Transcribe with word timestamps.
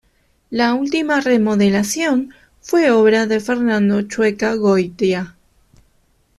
La 0.49 0.73
última 0.73 1.19
remodelación 1.21 2.33
fue 2.59 2.89
obra 2.89 3.27
de 3.27 3.39
Fernando 3.39 4.01
Chueca 4.01 4.55
Goitia. 4.55 5.35